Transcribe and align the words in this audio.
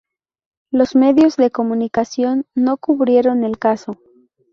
Los 0.71 0.95
medios 0.95 1.37
de 1.37 1.51
comunicación 1.51 2.47
no 2.55 2.77
cubrieron 2.77 3.43
el 3.43 3.59
caso. 3.59 3.99